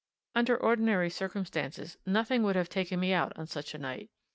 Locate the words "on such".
3.37-3.75